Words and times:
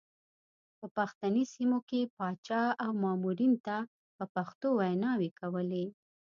په 0.79 0.85
پښتني 0.97 1.43
سیمو 1.53 1.79
کې 1.89 2.11
پاچا 2.17 2.63
او 2.83 2.89
مامورینو 3.03 3.57
ته 3.67 3.77
په 4.17 4.25
پښتو 4.35 4.67
ویناوې 4.79 5.29
کولې. 5.39 5.85